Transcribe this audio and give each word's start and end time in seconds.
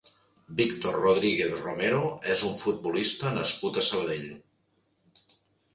Víctor 0.61 0.95
Rodríguez 1.01 1.53
Romero 1.65 2.01
és 2.37 2.41
un 2.49 2.59
futbolista 2.63 3.35
nascut 3.39 3.79
a 3.83 3.87
Sabadell. 3.91 4.29